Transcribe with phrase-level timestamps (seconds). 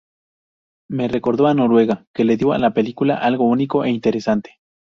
[0.89, 4.59] Me recordó a Noruega, que le dio a la película algo único e interesante.